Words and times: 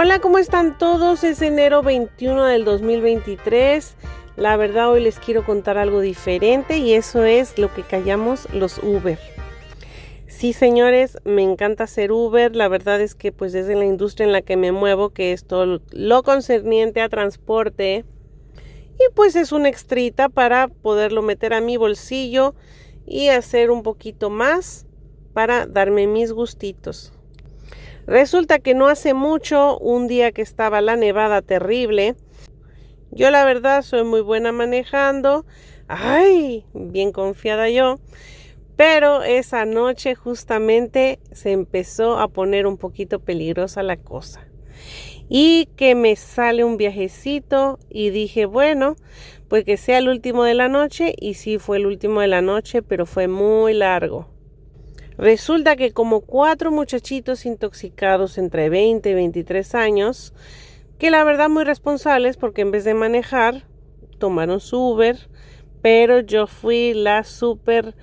Hola, 0.00 0.20
¿cómo 0.20 0.38
están 0.38 0.78
todos? 0.78 1.24
Es 1.24 1.42
enero 1.42 1.82
21 1.82 2.44
del 2.44 2.64
2023. 2.64 3.96
La 4.36 4.56
verdad 4.56 4.92
hoy 4.92 5.02
les 5.02 5.18
quiero 5.18 5.44
contar 5.44 5.76
algo 5.76 6.00
diferente 6.00 6.78
y 6.78 6.92
eso 6.92 7.24
es 7.24 7.58
lo 7.58 7.74
que 7.74 7.82
callamos 7.82 8.46
los 8.54 8.78
Uber. 8.78 9.18
Sí, 10.28 10.52
señores, 10.52 11.18
me 11.24 11.42
encanta 11.42 11.82
hacer 11.82 12.12
Uber. 12.12 12.54
La 12.54 12.68
verdad 12.68 13.00
es 13.00 13.16
que 13.16 13.32
pues 13.32 13.52
desde 13.52 13.74
la 13.74 13.86
industria 13.86 14.24
en 14.24 14.30
la 14.30 14.42
que 14.42 14.56
me 14.56 14.70
muevo, 14.70 15.10
que 15.10 15.32
es 15.32 15.44
todo 15.44 15.80
lo 15.90 16.22
concerniente 16.22 17.00
a 17.00 17.08
transporte, 17.08 18.04
y 19.00 19.14
pues 19.16 19.34
es 19.34 19.50
una 19.50 19.68
extrita 19.68 20.28
para 20.28 20.68
poderlo 20.68 21.22
meter 21.22 21.52
a 21.52 21.60
mi 21.60 21.76
bolsillo 21.76 22.54
y 23.04 23.30
hacer 23.30 23.72
un 23.72 23.82
poquito 23.82 24.30
más 24.30 24.86
para 25.32 25.66
darme 25.66 26.06
mis 26.06 26.30
gustitos. 26.30 27.17
Resulta 28.08 28.58
que 28.58 28.72
no 28.72 28.88
hace 28.88 29.12
mucho, 29.12 29.76
un 29.80 30.08
día 30.08 30.32
que 30.32 30.40
estaba 30.40 30.80
la 30.80 30.96
nevada 30.96 31.42
terrible, 31.42 32.14
yo 33.10 33.30
la 33.30 33.44
verdad 33.44 33.82
soy 33.82 34.02
muy 34.02 34.22
buena 34.22 34.50
manejando, 34.50 35.44
ay, 35.88 36.64
bien 36.72 37.12
confiada 37.12 37.68
yo, 37.68 38.00
pero 38.76 39.22
esa 39.24 39.66
noche 39.66 40.14
justamente 40.14 41.18
se 41.32 41.52
empezó 41.52 42.18
a 42.18 42.28
poner 42.28 42.66
un 42.66 42.78
poquito 42.78 43.20
peligrosa 43.20 43.82
la 43.82 43.98
cosa. 43.98 44.48
Y 45.28 45.68
que 45.76 45.94
me 45.94 46.16
sale 46.16 46.64
un 46.64 46.78
viajecito 46.78 47.78
y 47.90 48.08
dije, 48.08 48.46
bueno, 48.46 48.96
pues 49.48 49.64
que 49.64 49.76
sea 49.76 49.98
el 49.98 50.08
último 50.08 50.44
de 50.44 50.54
la 50.54 50.70
noche 50.70 51.14
y 51.14 51.34
sí 51.34 51.58
fue 51.58 51.76
el 51.76 51.84
último 51.84 52.22
de 52.22 52.28
la 52.28 52.40
noche, 52.40 52.80
pero 52.80 53.04
fue 53.04 53.28
muy 53.28 53.74
largo. 53.74 54.37
Resulta 55.18 55.74
que 55.74 55.92
como 55.92 56.20
cuatro 56.20 56.70
muchachitos 56.70 57.44
intoxicados 57.44 58.38
entre 58.38 58.70
20 58.70 59.10
y 59.10 59.14
23 59.14 59.74
años, 59.74 60.32
que 60.96 61.10
la 61.10 61.24
verdad 61.24 61.48
muy 61.48 61.64
responsables 61.64 62.36
porque 62.36 62.62
en 62.62 62.70
vez 62.70 62.84
de 62.84 62.94
manejar, 62.94 63.64
tomaron 64.18 64.60
su 64.60 64.78
Uber, 64.78 65.18
pero 65.82 66.20
yo 66.20 66.46
fui 66.46 66.94
la 66.94 67.24
súper 67.24 67.96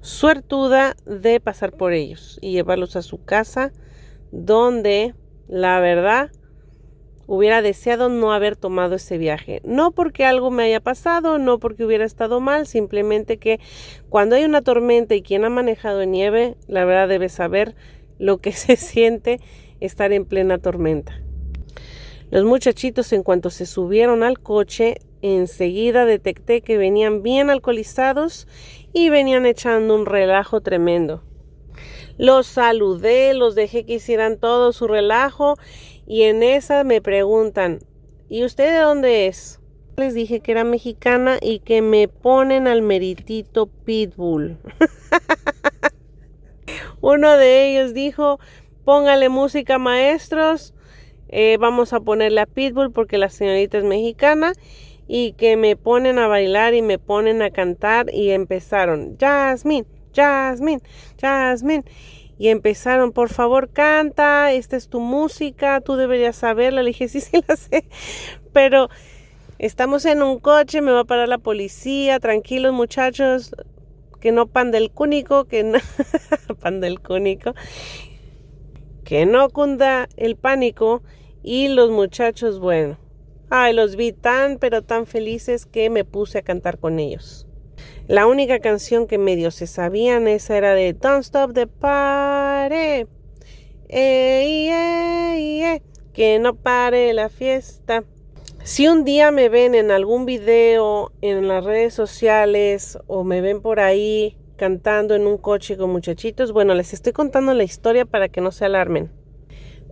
suertuda 0.00 0.94
de 1.06 1.40
pasar 1.40 1.72
por 1.72 1.92
ellos 1.92 2.38
y 2.40 2.52
llevarlos 2.52 2.94
a 2.94 3.02
su 3.02 3.24
casa, 3.24 3.72
donde 4.30 5.16
la 5.48 5.80
verdad 5.80 6.30
hubiera 7.34 7.62
deseado 7.62 8.10
no 8.10 8.34
haber 8.34 8.56
tomado 8.56 8.96
ese 8.96 9.16
viaje. 9.16 9.62
No 9.64 9.92
porque 9.92 10.26
algo 10.26 10.50
me 10.50 10.64
haya 10.64 10.80
pasado, 10.80 11.38
no 11.38 11.58
porque 11.58 11.82
hubiera 11.82 12.04
estado 12.04 12.40
mal, 12.40 12.66
simplemente 12.66 13.38
que 13.38 13.58
cuando 14.10 14.36
hay 14.36 14.44
una 14.44 14.60
tormenta 14.60 15.14
y 15.14 15.22
quien 15.22 15.46
ha 15.46 15.48
manejado 15.48 16.04
nieve, 16.04 16.56
la 16.68 16.84
verdad 16.84 17.08
debe 17.08 17.30
saber 17.30 17.74
lo 18.18 18.36
que 18.42 18.52
se 18.52 18.76
siente 18.76 19.40
estar 19.80 20.12
en 20.12 20.26
plena 20.26 20.58
tormenta. 20.58 21.22
Los 22.30 22.44
muchachitos 22.44 23.10
en 23.14 23.22
cuanto 23.22 23.48
se 23.48 23.64
subieron 23.64 24.22
al 24.22 24.38
coche, 24.38 24.98
enseguida 25.22 26.04
detecté 26.04 26.60
que 26.60 26.76
venían 26.76 27.22
bien 27.22 27.48
alcoholizados 27.48 28.46
y 28.92 29.08
venían 29.08 29.46
echando 29.46 29.94
un 29.94 30.04
relajo 30.04 30.60
tremendo. 30.60 31.22
Los 32.18 32.46
saludé, 32.46 33.32
los 33.32 33.54
dejé 33.54 33.86
que 33.86 33.94
hicieran 33.94 34.38
todo 34.38 34.72
su 34.72 34.86
relajo 34.86 35.56
y 36.06 36.22
en 36.22 36.42
esa 36.42 36.84
me 36.84 37.00
preguntan, 37.00 37.80
¿y 38.28 38.44
usted 38.44 38.72
de 38.72 38.80
dónde 38.80 39.26
es? 39.26 39.60
Les 39.96 40.14
dije 40.14 40.40
que 40.40 40.52
era 40.52 40.64
mexicana 40.64 41.38
y 41.40 41.60
que 41.60 41.82
me 41.82 42.08
ponen 42.08 42.66
al 42.66 42.82
meritito 42.82 43.66
Pitbull. 43.66 44.58
Uno 47.00 47.36
de 47.36 47.68
ellos 47.68 47.94
dijo, 47.94 48.38
póngale 48.84 49.28
música 49.28 49.78
maestros, 49.78 50.74
eh, 51.28 51.56
vamos 51.58 51.92
a 51.92 52.00
ponerle 52.00 52.40
a 52.40 52.46
Pitbull 52.46 52.92
porque 52.92 53.18
la 53.18 53.28
señorita 53.28 53.78
es 53.78 53.84
mexicana 53.84 54.52
y 55.08 55.32
que 55.32 55.56
me 55.56 55.76
ponen 55.76 56.18
a 56.18 56.26
bailar 56.26 56.74
y 56.74 56.82
me 56.82 56.98
ponen 56.98 57.42
a 57.42 57.50
cantar 57.50 58.06
y 58.12 58.30
empezaron, 58.30 59.16
Jasmine, 59.18 59.86
Jasmine, 60.14 60.80
Jasmine 61.20 61.84
y 62.42 62.48
empezaron, 62.48 63.12
por 63.12 63.28
favor, 63.28 63.70
canta, 63.70 64.50
esta 64.50 64.76
es 64.76 64.88
tu 64.88 64.98
música, 64.98 65.80
tú 65.80 65.94
deberías 65.94 66.34
saberla. 66.34 66.82
Le 66.82 66.88
dije, 66.88 67.06
sí, 67.06 67.20
sí 67.20 67.40
la 67.46 67.54
sé, 67.54 67.84
pero 68.52 68.88
estamos 69.60 70.04
en 70.06 70.24
un 70.24 70.40
coche, 70.40 70.80
me 70.80 70.90
va 70.90 71.02
a 71.02 71.04
parar 71.04 71.28
la 71.28 71.38
policía, 71.38 72.18
tranquilos 72.18 72.72
muchachos, 72.72 73.54
que 74.20 74.32
no 74.32 74.48
pan 74.48 74.72
del 74.72 74.90
cúnico, 74.90 75.44
que 75.44 75.62
no, 75.62 75.78
pan 76.60 76.80
del 76.80 76.98
cúnico, 76.98 77.54
que 79.04 79.24
no 79.24 79.48
cunda 79.50 80.08
el 80.16 80.34
pánico 80.34 81.04
y 81.44 81.68
los 81.68 81.92
muchachos, 81.92 82.58
bueno, 82.58 82.98
ay, 83.50 83.72
los 83.72 83.94
vi 83.94 84.10
tan, 84.10 84.58
pero 84.58 84.82
tan 84.82 85.06
felices 85.06 85.64
que 85.64 85.90
me 85.90 86.04
puse 86.04 86.38
a 86.38 86.42
cantar 86.42 86.80
con 86.80 86.98
ellos. 86.98 87.46
La 88.08 88.26
única 88.26 88.58
canción 88.58 89.06
que 89.06 89.18
medio 89.18 89.50
se 89.50 89.66
sabían 89.66 90.28
esa 90.28 90.56
era 90.56 90.74
de 90.74 90.92
Don't 90.92 91.22
Stop 91.22 91.54
the 91.54 91.66
Party. 91.66 93.06
que 96.12 96.38
no 96.40 96.54
pare 96.54 97.12
la 97.12 97.28
fiesta. 97.28 98.04
Si 98.64 98.86
un 98.86 99.04
día 99.04 99.30
me 99.30 99.48
ven 99.48 99.74
en 99.74 99.90
algún 99.90 100.24
video 100.24 101.10
en 101.20 101.48
las 101.48 101.64
redes 101.64 101.94
sociales 101.94 102.98
o 103.06 103.24
me 103.24 103.40
ven 103.40 103.60
por 103.60 103.80
ahí 103.80 104.36
cantando 104.56 105.14
en 105.16 105.26
un 105.26 105.36
coche 105.36 105.76
con 105.76 105.90
muchachitos, 105.90 106.52
bueno, 106.52 106.74
les 106.74 106.92
estoy 106.92 107.12
contando 107.12 107.54
la 107.54 107.64
historia 107.64 108.04
para 108.04 108.28
que 108.28 108.40
no 108.40 108.52
se 108.52 108.64
alarmen. 108.64 109.10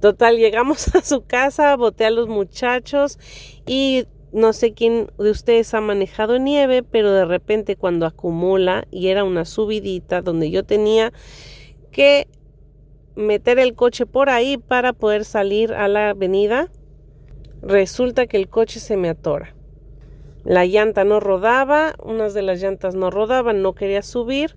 Total, 0.01 0.37
llegamos 0.37 0.95
a 0.95 1.03
su 1.03 1.25
casa, 1.25 1.75
boté 1.77 2.05
a 2.05 2.11
los 2.11 2.29
muchachos 2.29 3.19
y 3.67 4.07
no 4.33 4.53
sé 4.53 4.73
quién 4.73 5.11
de 5.19 5.31
ustedes 5.31 5.75
ha 5.75 5.81
manejado 5.81 6.39
nieve, 6.39 6.83
pero 6.83 7.13
de 7.13 7.25
repente 7.25 7.77
cuando 7.77 8.07
acumula 8.07 8.87
y 8.91 9.09
era 9.09 9.25
una 9.25 9.45
subidita 9.45 10.23
donde 10.23 10.51
yo 10.51 10.65
tenía 10.65 11.13
que 11.91 12.29
meter 13.17 13.59
el 13.59 13.75
coche 13.75 14.07
por 14.07 14.31
ahí 14.31 14.57
para 14.57 14.93
poder 14.93 15.25
salir 15.25 15.73
a 15.73 15.89
la 15.89 16.11
avenida, 16.11 16.71
resulta 17.63 18.27
que 18.27 18.37
el 18.37 18.49
coche 18.49 18.81
se 18.81 18.97
me 18.97 19.09
atora. 19.09 19.55
La 20.45 20.65
llanta 20.65 21.05
no 21.05 21.21
rodaba, 21.21 21.95
unas 22.03 22.33
de 22.33 22.43
las 22.43 22.63
llantas 22.63 22.95
no 22.95 23.11
rodaban, 23.11 23.63
no 23.63 23.75
quería 23.75 24.03
subir. 24.03 24.57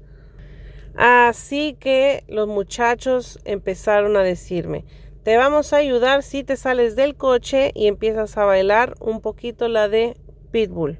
Así 0.95 1.75
que 1.79 2.23
los 2.27 2.47
muchachos 2.47 3.39
empezaron 3.43 4.15
a 4.15 4.23
decirme, 4.23 4.85
te 5.23 5.37
vamos 5.37 5.71
a 5.71 5.77
ayudar 5.77 6.21
si 6.21 6.43
te 6.43 6.57
sales 6.57 6.95
del 6.95 7.15
coche 7.15 7.71
y 7.73 7.87
empiezas 7.87 8.37
a 8.37 8.45
bailar 8.45 8.95
un 8.99 9.21
poquito 9.21 9.69
la 9.69 9.87
de 9.87 10.17
Pitbull. 10.51 10.99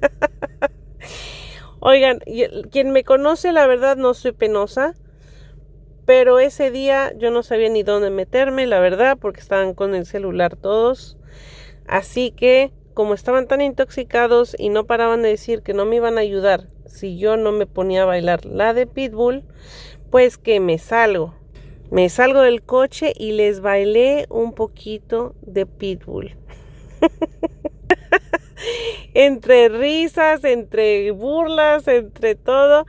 Oigan, 1.80 2.20
quien 2.70 2.90
me 2.90 3.04
conoce, 3.04 3.52
la 3.52 3.66
verdad 3.66 3.96
no 3.96 4.14
soy 4.14 4.32
penosa, 4.32 4.94
pero 6.06 6.38
ese 6.38 6.70
día 6.70 7.12
yo 7.18 7.30
no 7.30 7.42
sabía 7.42 7.68
ni 7.68 7.82
dónde 7.82 8.08
meterme, 8.08 8.66
la 8.66 8.80
verdad, 8.80 9.18
porque 9.20 9.40
estaban 9.40 9.74
con 9.74 9.94
el 9.94 10.06
celular 10.06 10.56
todos. 10.56 11.18
Así 11.86 12.30
que, 12.30 12.72
como 12.94 13.12
estaban 13.12 13.46
tan 13.46 13.60
intoxicados 13.60 14.56
y 14.58 14.70
no 14.70 14.86
paraban 14.86 15.20
de 15.20 15.28
decir 15.28 15.62
que 15.62 15.74
no 15.74 15.84
me 15.84 15.96
iban 15.96 16.16
a 16.16 16.22
ayudar 16.22 16.68
si 16.86 17.18
yo 17.18 17.36
no 17.36 17.52
me 17.52 17.66
ponía 17.66 18.04
a 18.04 18.06
bailar 18.06 18.46
la 18.46 18.72
de 18.72 18.86
Pitbull, 18.86 19.44
pues 20.10 20.38
que 20.38 20.60
me 20.60 20.78
salgo. 20.78 21.34
Me 21.90 22.08
salgo 22.08 22.40
del 22.40 22.62
coche 22.62 23.12
y 23.16 23.32
les 23.32 23.60
bailé 23.60 24.26
un 24.30 24.52
poquito 24.52 25.34
de 25.42 25.66
pitbull. 25.66 26.36
entre 29.14 29.68
risas, 29.68 30.44
entre 30.44 31.10
burlas, 31.10 31.86
entre 31.88 32.34
todo, 32.34 32.86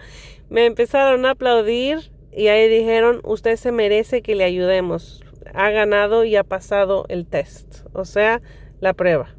me 0.50 0.66
empezaron 0.66 1.26
a 1.26 1.32
aplaudir 1.32 2.12
y 2.32 2.48
ahí 2.48 2.68
dijeron, 2.68 3.22
usted 3.24 3.56
se 3.58 3.72
merece 3.72 4.22
que 4.22 4.36
le 4.36 4.44
ayudemos. 4.44 5.24
Ha 5.54 5.70
ganado 5.70 6.26
y 6.26 6.36
ha 6.36 6.44
pasado 6.44 7.06
el 7.08 7.28
test, 7.28 7.86
o 7.94 8.06
sea, 8.06 8.41
la 8.80 8.94
prueba. 8.94 9.36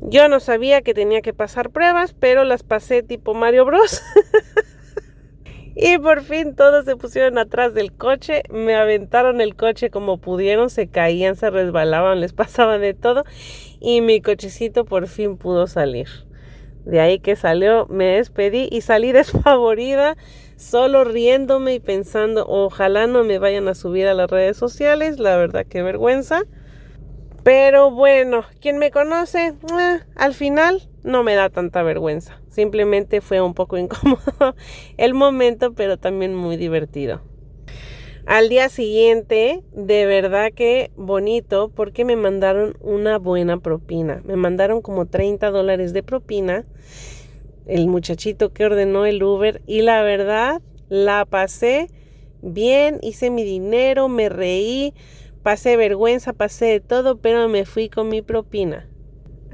Yo 0.00 0.28
no 0.28 0.38
sabía 0.38 0.82
que 0.82 0.94
tenía 0.94 1.22
que 1.22 1.32
pasar 1.32 1.70
pruebas, 1.70 2.14
pero 2.18 2.44
las 2.44 2.62
pasé 2.62 3.02
tipo 3.02 3.34
Mario 3.34 3.64
Bros. 3.64 4.02
Y 5.76 5.98
por 5.98 6.22
fin 6.22 6.54
todos 6.54 6.84
se 6.84 6.96
pusieron 6.96 7.36
atrás 7.36 7.74
del 7.74 7.92
coche, 7.92 8.42
me 8.50 8.76
aventaron 8.76 9.40
el 9.40 9.56
coche 9.56 9.90
como 9.90 10.18
pudieron, 10.18 10.70
se 10.70 10.86
caían, 10.86 11.34
se 11.34 11.50
resbalaban, 11.50 12.20
les 12.20 12.32
pasaba 12.34 12.78
de 12.78 12.94
todo 12.94 13.24
y 13.80 14.00
mi 14.00 14.20
cochecito 14.20 14.84
por 14.84 15.08
fin 15.08 15.36
pudo 15.36 15.66
salir. 15.66 16.08
De 16.84 17.00
ahí 17.00 17.18
que 17.18 17.34
salió, 17.34 17.86
me 17.88 18.16
despedí 18.16 18.68
y 18.70 18.82
salí 18.82 19.10
desfavorida, 19.12 20.16
solo 20.56 21.02
riéndome 21.04 21.74
y 21.74 21.80
pensando, 21.80 22.46
ojalá 22.46 23.06
no 23.06 23.24
me 23.24 23.38
vayan 23.38 23.66
a 23.68 23.74
subir 23.74 24.06
a 24.06 24.14
las 24.14 24.30
redes 24.30 24.56
sociales, 24.56 25.18
la 25.18 25.36
verdad 25.36 25.66
que 25.66 25.82
vergüenza. 25.82 26.42
Pero 27.42 27.90
bueno, 27.90 28.44
quien 28.60 28.78
me 28.78 28.90
conoce, 28.90 29.54
al 30.16 30.34
final 30.34 30.88
no 31.04 31.22
me 31.22 31.34
da 31.34 31.50
tanta 31.50 31.82
vergüenza. 31.82 32.40
Simplemente 32.48 33.20
fue 33.20 33.40
un 33.40 33.54
poco 33.54 33.78
incómodo 33.78 34.56
el 34.96 35.14
momento, 35.14 35.74
pero 35.74 35.98
también 35.98 36.34
muy 36.34 36.56
divertido. 36.56 37.20
Al 38.26 38.48
día 38.48 38.70
siguiente, 38.70 39.62
de 39.72 40.06
verdad 40.06 40.50
que 40.52 40.90
bonito 40.96 41.68
porque 41.68 42.06
me 42.06 42.16
mandaron 42.16 42.74
una 42.80 43.18
buena 43.18 43.58
propina. 43.58 44.22
Me 44.24 44.34
mandaron 44.36 44.80
como 44.80 45.06
30 45.06 45.50
dólares 45.50 45.92
de 45.92 46.02
propina 46.02 46.64
el 47.66 47.86
muchachito 47.86 48.52
que 48.52 48.64
ordenó 48.64 49.06
el 49.06 49.22
Uber 49.22 49.62
y 49.66 49.82
la 49.82 50.02
verdad 50.02 50.62
la 50.88 51.24
pasé 51.24 51.88
bien, 52.42 52.98
hice 53.02 53.30
mi 53.30 53.44
dinero, 53.44 54.08
me 54.08 54.28
reí, 54.28 54.94
pasé 55.42 55.76
vergüenza, 55.76 56.32
pasé 56.32 56.66
de 56.66 56.80
todo, 56.80 57.18
pero 57.18 57.48
me 57.48 57.64
fui 57.64 57.88
con 57.88 58.08
mi 58.08 58.22
propina. 58.22 58.88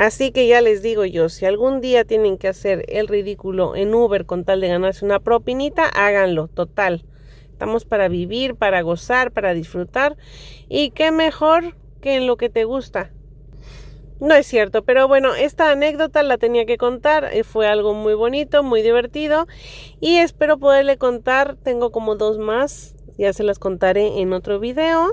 Así 0.00 0.32
que 0.32 0.47
ya 0.47 0.62
les 0.62 0.81
digo 0.81 1.05
yo, 1.05 1.29
si 1.29 1.44
algún 1.44 1.82
día 1.82 2.06
tienen 2.06 2.38
que 2.38 2.49
hacer 2.49 2.87
el 2.88 3.06
ridículo 3.06 3.76
en 3.76 3.94
Uber 3.94 4.25
con 4.25 4.47
tal 4.47 4.62
de 4.62 4.69
ganarse 4.69 5.05
una 5.05 5.20
propinita, 5.20 5.85
háganlo, 5.85 6.49
total. 6.49 7.05
Estamos 7.52 7.85
para 7.85 8.08
vivir, 8.08 8.55
para 8.55 8.81
gozar, 8.81 9.31
para 9.31 9.52
disfrutar. 9.52 10.17
Y 10.70 10.93
qué 10.93 11.11
mejor 11.11 11.76
que 12.00 12.14
en 12.14 12.26
lo 12.26 12.38
que 12.38 12.49
te 12.49 12.64
gusta. 12.64 13.11
No 14.20 14.35
es 14.35 14.47
cierto, 14.47 14.87
pero 14.87 15.06
bueno, 15.06 15.35
esta 15.35 15.70
anécdota 15.70 16.23
la 16.23 16.38
tenía 16.38 16.64
que 16.64 16.79
contar, 16.79 17.29
eh, 17.31 17.44
fue 17.44 17.67
algo 17.67 17.93
muy 17.93 18.14
bonito, 18.14 18.62
muy 18.62 18.81
divertido 18.81 19.49
y 20.00 20.17
espero 20.17 20.56
poderle 20.56 20.97
contar, 20.97 21.56
tengo 21.56 21.93
como 21.93 22.17
dos 22.17 22.38
más, 22.38 22.97
ya 23.19 23.35
se 23.35 23.43
las 23.44 23.58
contaré 23.58 24.23
en 24.23 24.32
otro 24.32 24.61
video. 24.61 25.12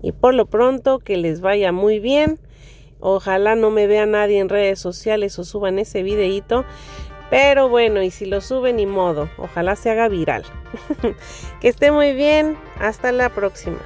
Y 0.00 0.12
por 0.12 0.32
lo 0.32 0.46
pronto 0.46 0.98
que 0.98 1.18
les 1.18 1.42
vaya 1.42 1.72
muy 1.72 2.00
bien. 2.00 2.38
Ojalá 3.00 3.54
no 3.54 3.70
me 3.70 3.86
vea 3.86 4.06
nadie 4.06 4.38
en 4.38 4.48
redes 4.48 4.78
sociales 4.78 5.38
o 5.38 5.44
suban 5.44 5.78
ese 5.78 6.02
videito. 6.02 6.64
Pero 7.30 7.68
bueno, 7.68 8.02
y 8.02 8.10
si 8.10 8.26
lo 8.26 8.40
suben, 8.40 8.76
ni 8.76 8.86
modo. 8.86 9.28
Ojalá 9.38 9.76
se 9.76 9.90
haga 9.90 10.08
viral. 10.08 10.44
que 11.60 11.68
esté 11.68 11.90
muy 11.90 12.12
bien. 12.12 12.56
Hasta 12.78 13.12
la 13.12 13.30
próxima. 13.30 13.78